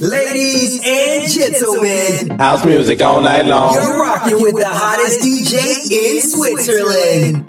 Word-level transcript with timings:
Ladies 0.00 0.80
and 0.84 1.30
gentlemen, 1.30 2.38
house 2.38 2.64
music 2.64 3.00
all 3.02 3.20
night 3.20 3.46
long. 3.46 3.74
You're 3.74 4.00
rocking 4.00 4.42
with 4.42 4.56
the 4.56 4.66
hottest 4.68 5.20
DJ 5.20 5.90
in 5.90 6.20
Switzerland. 6.20 7.46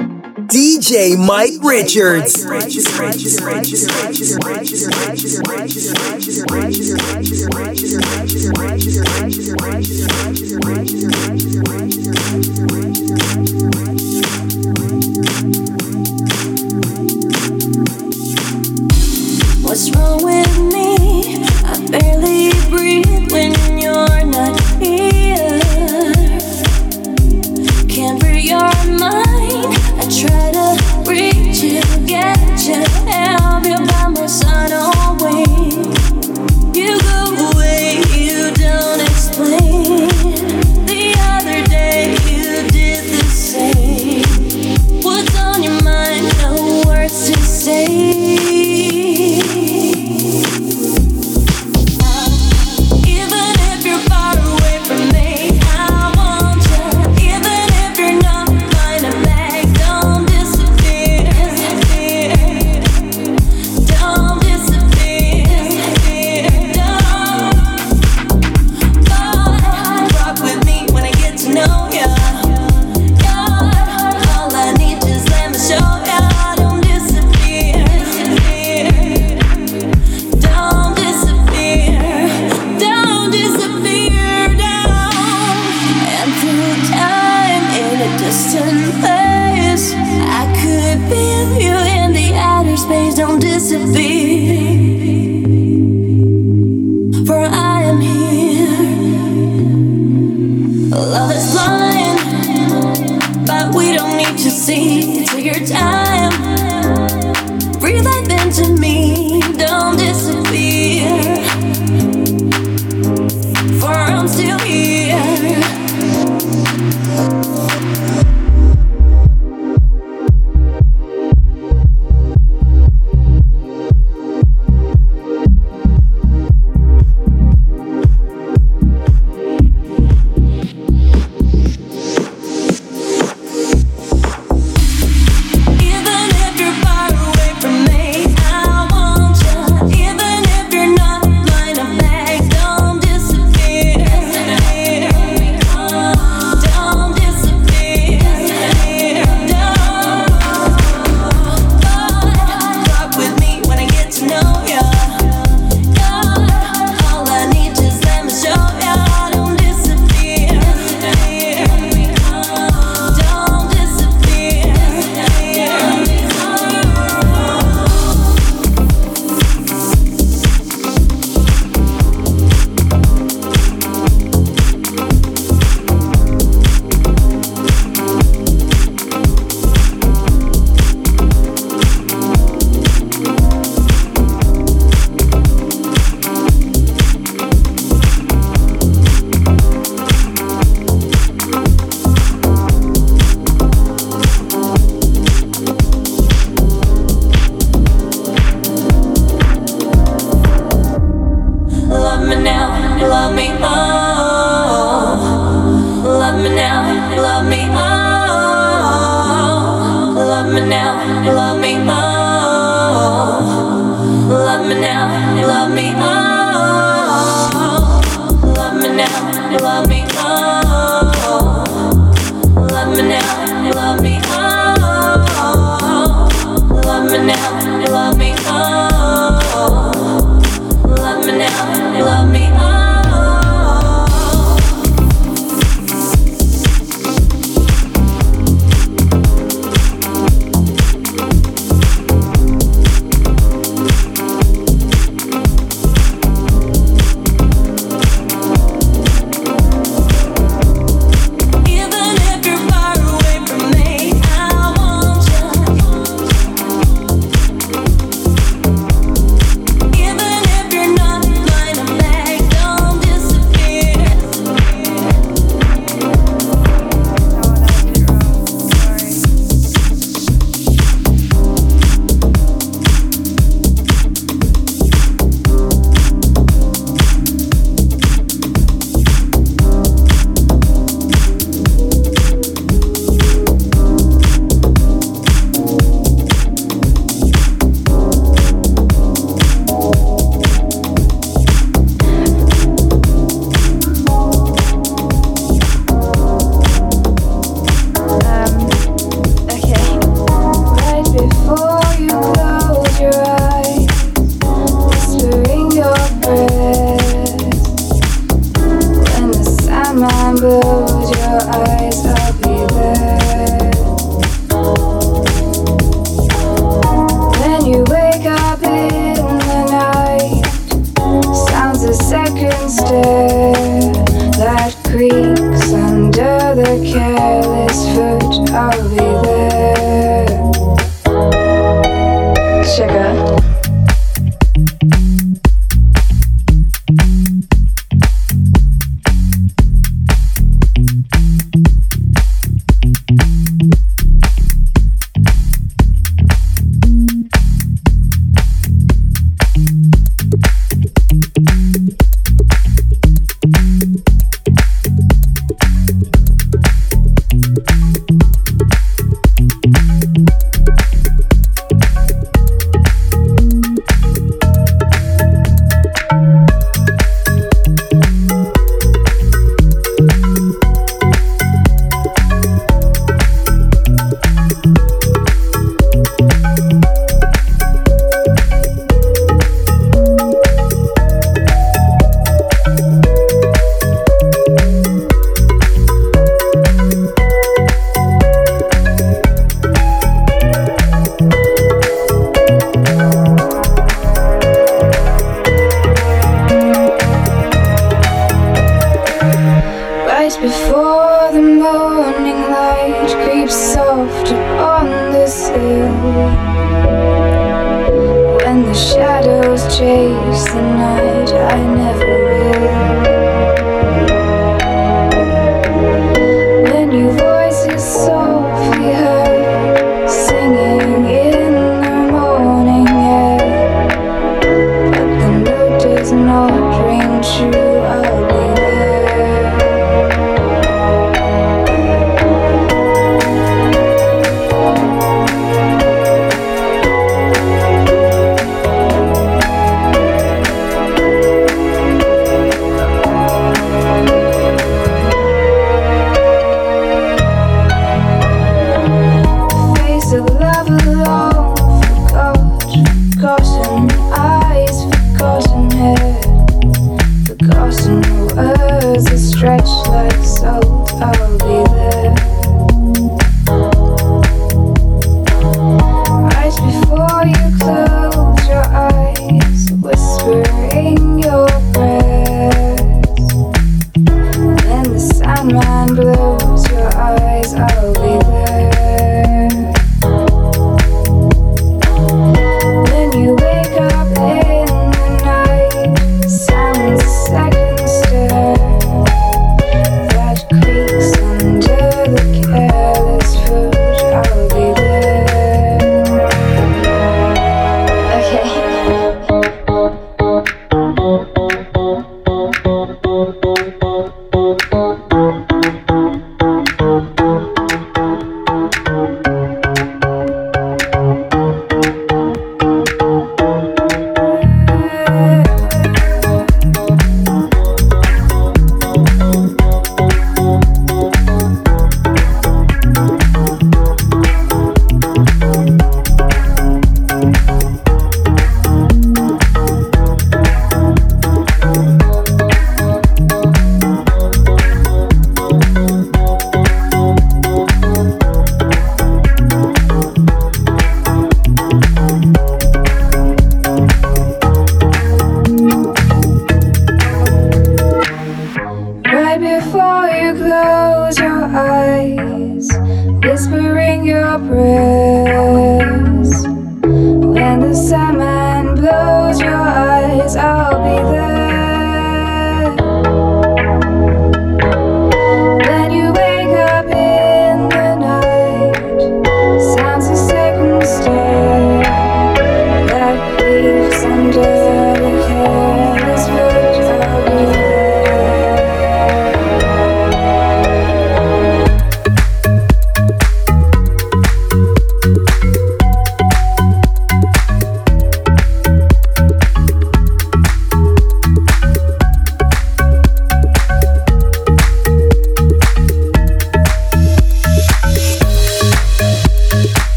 DJ 0.49 1.17
Mike 1.17 1.53
Richards. 1.63 2.45
What's 19.73 19.89
wrong 19.89 20.23
with 20.23 20.59
me? 20.71 21.43
I 21.65 21.87
barely 21.89 22.52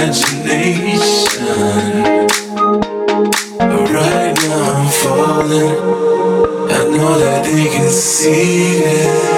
imagination. 0.00 1.46
Right 3.58 4.34
now 4.42 4.72
I'm 4.72 4.88
falling. 4.90 5.70
I 6.70 6.96
know 6.96 7.18
that 7.18 7.44
they 7.44 7.66
can 7.66 7.90
see 7.90 8.78
it. 8.78 9.29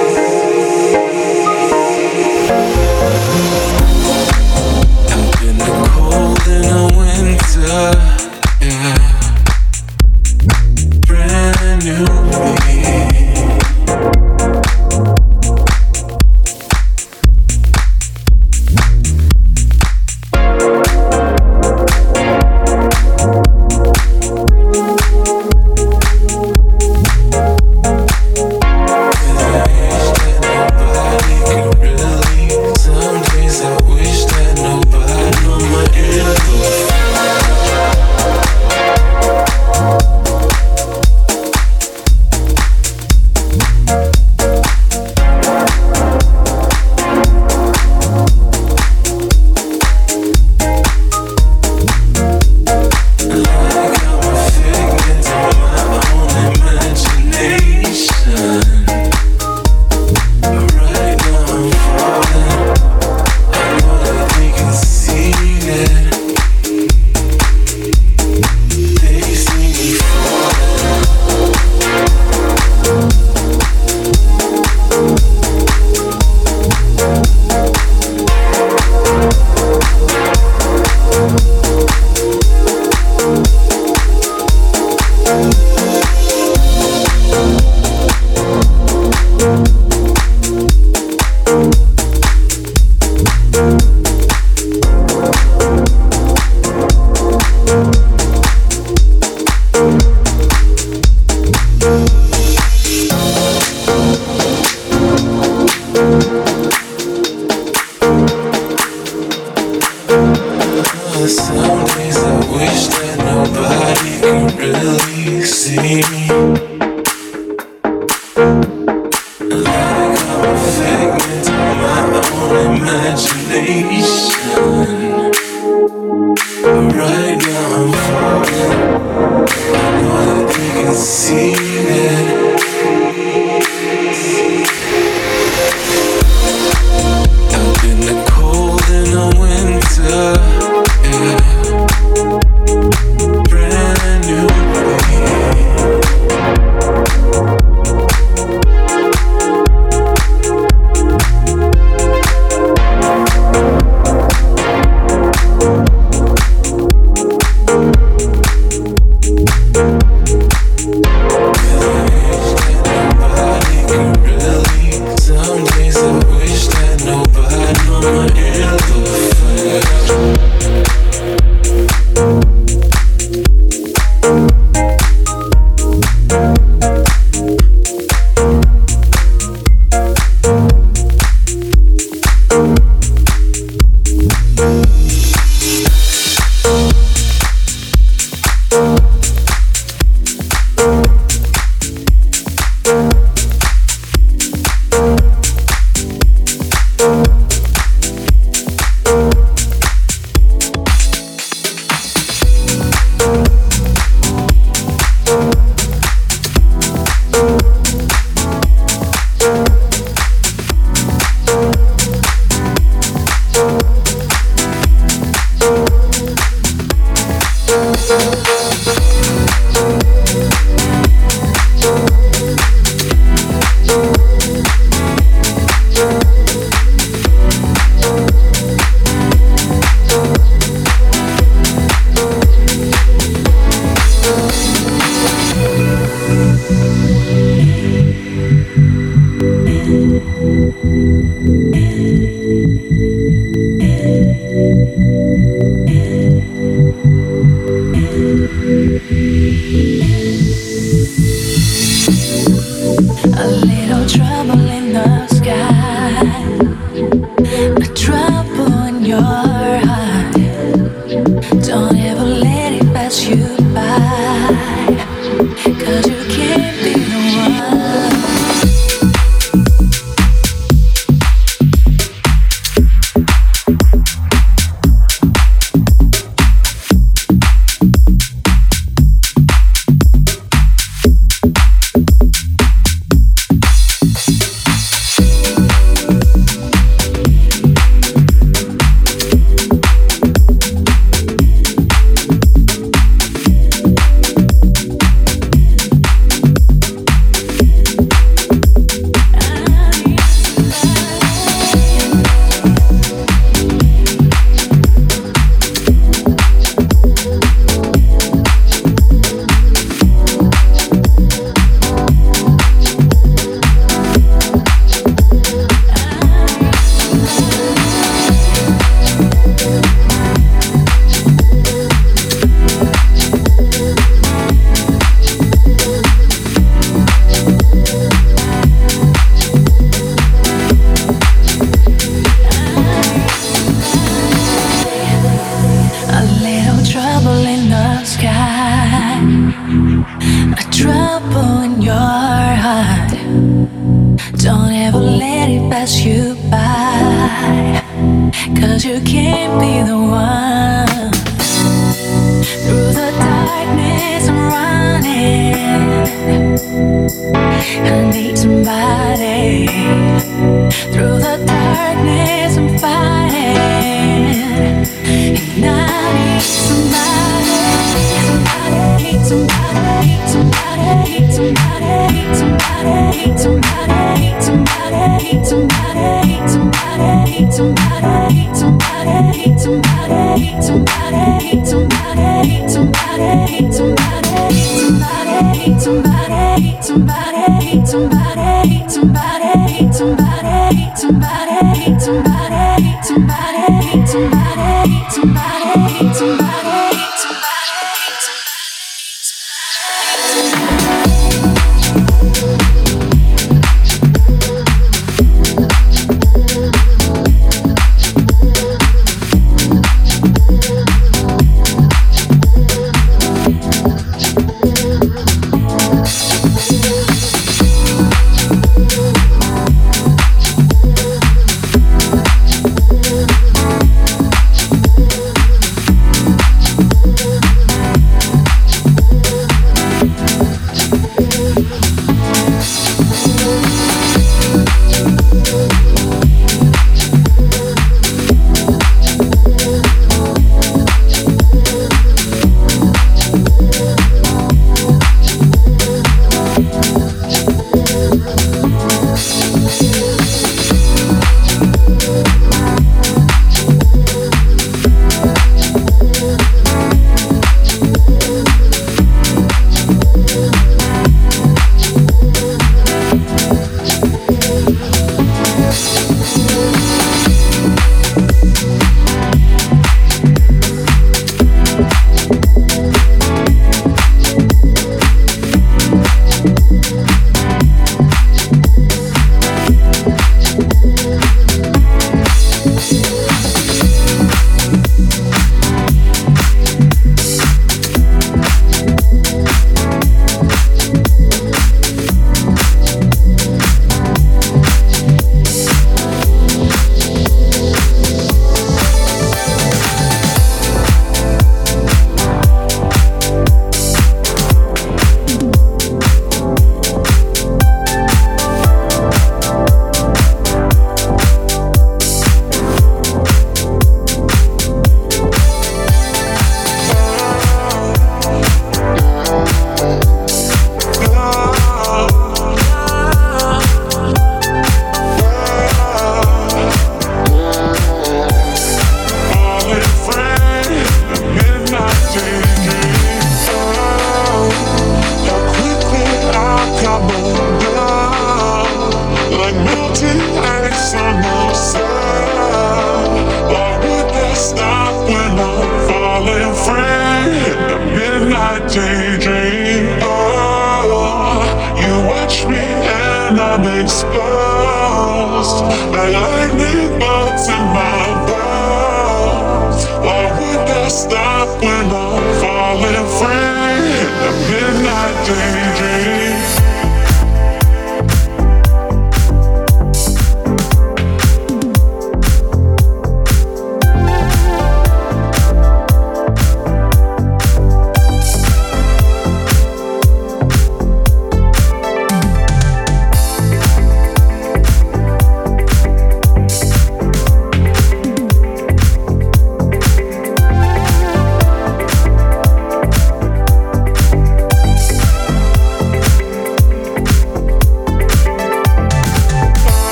Yeah. 140.02 140.61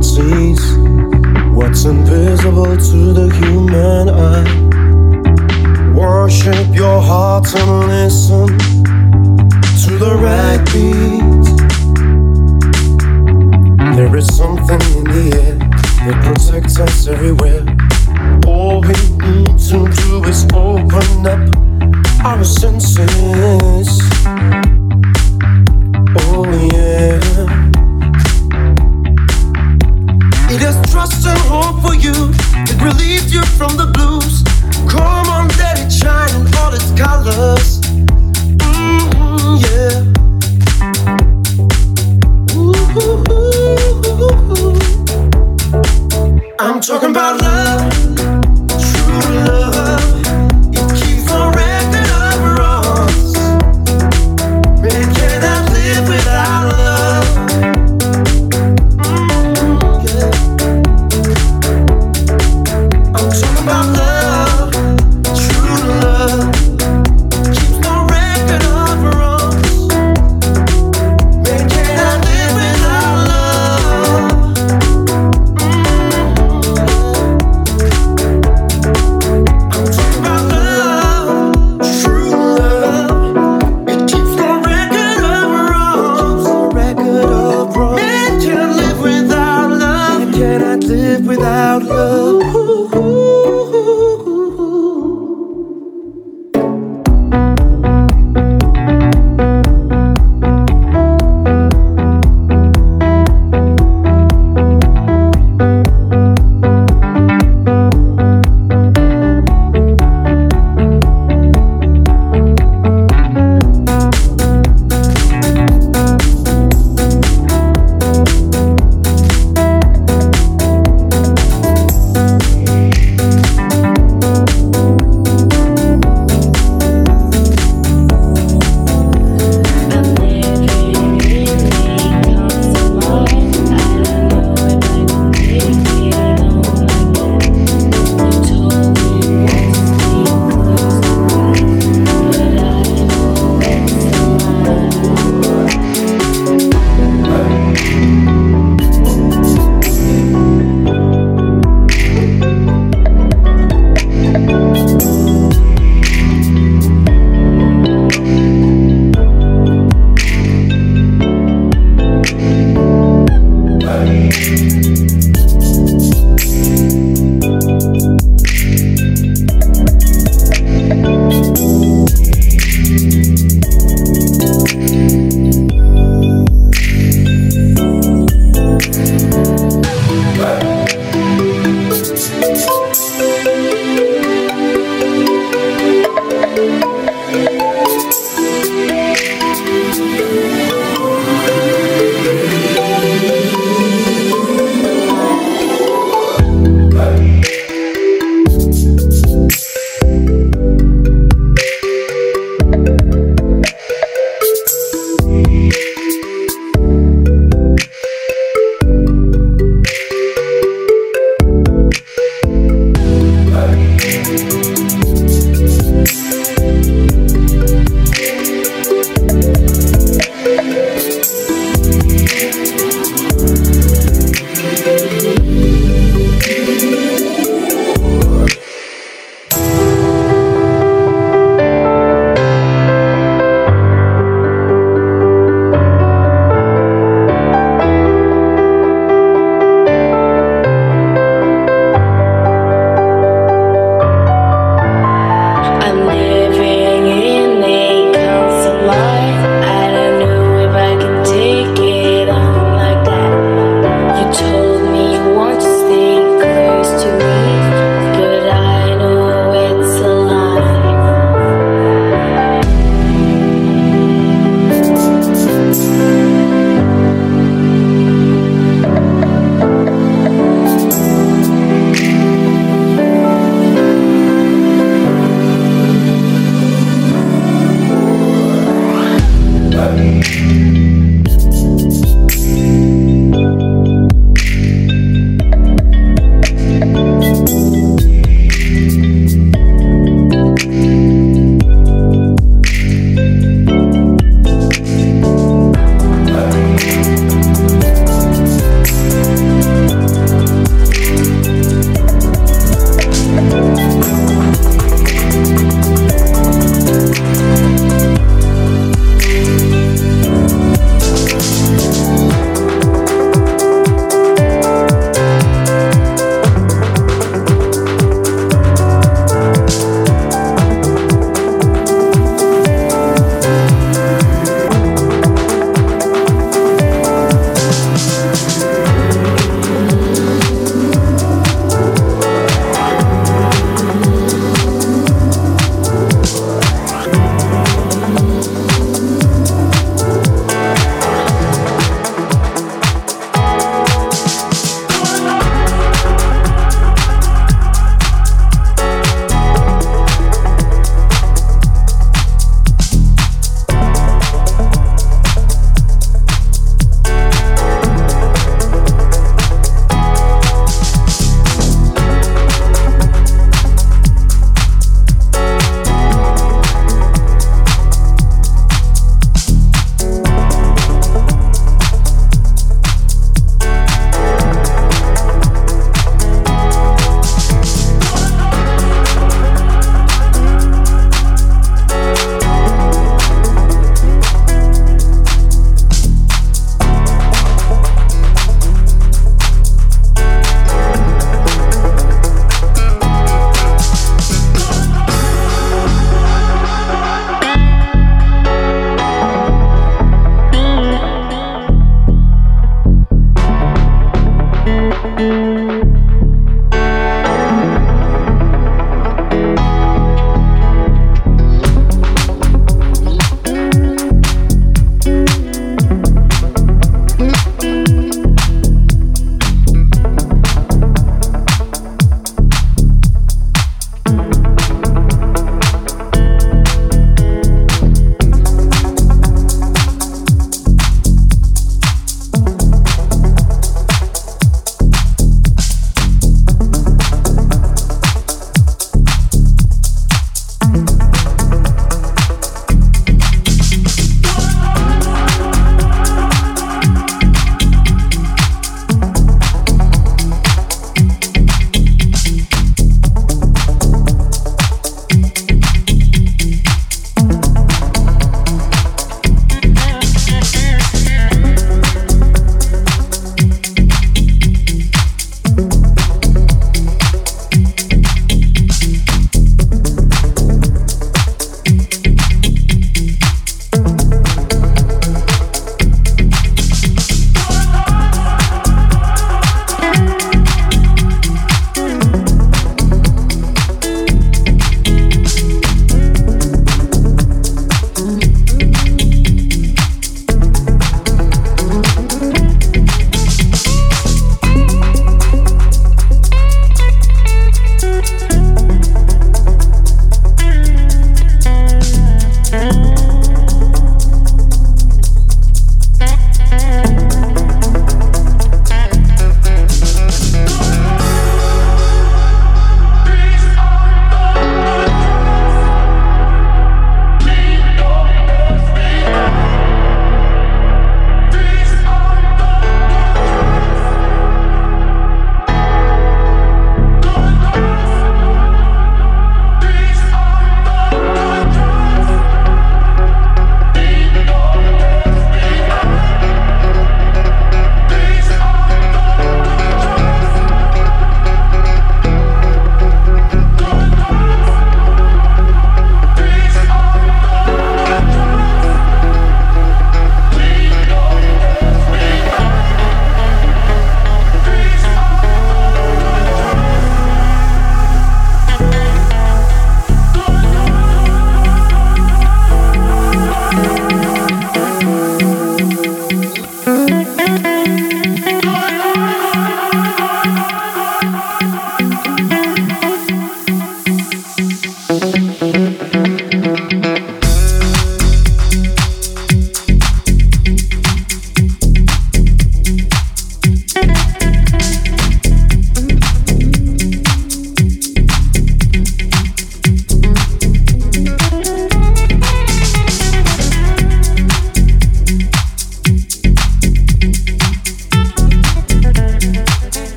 heart 0.00 0.04
sees 0.04 0.76
what's 1.52 1.84
invisible 1.84 2.76
to 2.76 3.12
the 3.12 3.28
human 3.36 4.08
eye. 4.08 5.94
Worship 5.94 6.74
your 6.74 7.02
heart 7.02 7.54
and 7.54 7.88
listen 7.88 8.46
to 9.84 9.98
the 9.98 10.14
right 10.16 10.64
beat. 10.72 11.46
There 13.96 14.16
is 14.16 14.34
something 14.34 14.80
in 14.96 15.04
the 15.04 15.36
air 15.42 15.58
that 16.06 16.22
protects 16.24 16.78
us 16.78 17.06
everywhere. 17.06 17.64
All 18.46 18.80
we 18.80 18.94
need 19.26 19.58
to 19.68 19.88
do 20.02 20.24
is 20.24 20.44
open 20.54 21.26
up 21.26 21.40
our 22.24 22.44
senses. 22.44 23.10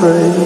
praise. 0.00 0.39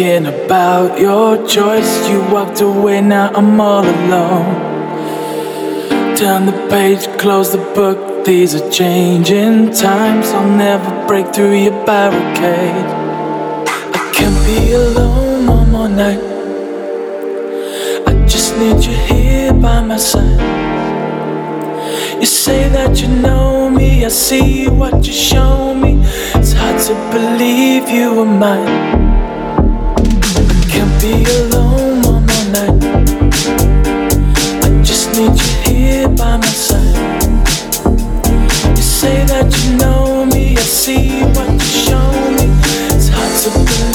Thinking 0.00 0.26
about 0.26 0.98
your 0.98 1.46
choice. 1.46 2.08
You 2.08 2.20
walked 2.32 2.60
away, 2.60 3.00
now 3.00 3.30
I'm 3.34 3.60
all 3.60 3.84
alone. 3.84 4.54
Turn 6.16 6.46
the 6.46 6.68
page, 6.70 7.06
close 7.18 7.52
the 7.52 7.58
book. 7.74 8.24
These 8.24 8.54
are 8.54 8.70
changing 8.70 9.72
times. 9.72 10.28
I'll 10.28 10.56
never 10.56 10.90
break 11.06 11.34
through 11.34 11.56
your 11.56 11.78
barricade. 11.84 12.88
I 13.98 14.12
can't 14.14 14.40
be 14.46 14.72
alone 14.72 15.46
one 15.46 15.70
more 15.70 15.88
night. 15.88 16.22
I 18.06 18.12
just 18.26 18.56
need 18.56 18.82
you 18.84 18.96
here 19.10 19.52
by 19.52 19.82
my 19.82 19.96
side. 19.96 20.40
You 22.20 22.26
say 22.26 22.68
that 22.70 23.00
you 23.00 23.08
know 23.08 23.70
me, 23.70 24.04
I 24.04 24.08
see 24.08 24.68
what 24.68 25.06
you 25.06 25.12
show 25.12 25.74
me. 25.74 25.92
It's 26.34 26.52
hard 26.52 26.78
to 26.88 26.94
believe 27.12 27.88
you 27.88 28.14
were 28.14 28.32
mine 28.44 28.99
see 40.80 41.24
what 41.34 41.52
you 41.52 41.58
show 41.58 42.10
me. 42.36 42.46
It's 42.88 43.08
hard 43.08 43.42
to 43.42 43.50
believe. 43.50 43.89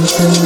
Something 0.00 0.41